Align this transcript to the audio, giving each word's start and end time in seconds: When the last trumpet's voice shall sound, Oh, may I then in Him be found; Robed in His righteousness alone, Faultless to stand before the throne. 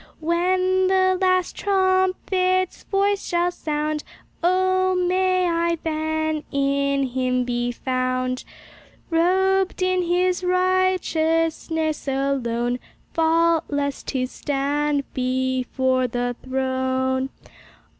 When 0.19 0.87
the 0.87 1.15
last 1.21 1.55
trumpet's 1.55 2.85
voice 2.85 3.23
shall 3.23 3.51
sound, 3.51 4.03
Oh, 4.41 4.95
may 4.95 5.47
I 5.47 5.77
then 5.83 6.43
in 6.51 7.03
Him 7.05 7.43
be 7.43 7.71
found; 7.71 8.43
Robed 9.11 9.83
in 9.83 10.01
His 10.01 10.43
righteousness 10.43 12.07
alone, 12.07 12.79
Faultless 13.13 14.01
to 14.05 14.25
stand 14.25 15.03
before 15.13 16.07
the 16.07 16.35
throne. 16.41 17.29